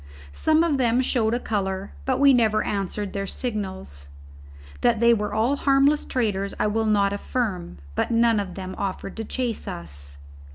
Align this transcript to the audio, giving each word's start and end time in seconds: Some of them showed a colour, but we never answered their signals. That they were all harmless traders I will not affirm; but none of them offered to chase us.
Some 0.33 0.63
of 0.63 0.79
them 0.79 0.99
showed 1.01 1.35
a 1.35 1.39
colour, 1.39 1.91
but 2.05 2.19
we 2.19 2.33
never 2.33 2.63
answered 2.63 3.13
their 3.13 3.27
signals. 3.27 4.07
That 4.81 4.99
they 4.99 5.13
were 5.13 5.31
all 5.31 5.57
harmless 5.57 6.05
traders 6.05 6.55
I 6.59 6.65
will 6.65 6.87
not 6.87 7.13
affirm; 7.13 7.77
but 7.93 8.09
none 8.09 8.39
of 8.39 8.55
them 8.55 8.73
offered 8.79 9.15
to 9.17 9.23
chase 9.23 9.67
us. 9.67 10.17